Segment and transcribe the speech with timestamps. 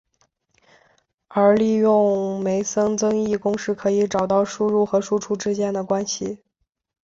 [1.27, 6.39] 而利用梅森增益公式可以找到输入和输出之间的关系。